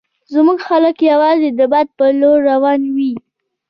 [0.33, 3.11] زموږ خلک یوازې د باد په لور روان وي.